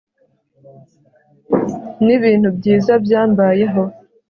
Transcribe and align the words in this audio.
Nibintu 2.05 2.47
byiza 2.57 2.93
byambayeho 3.05 3.83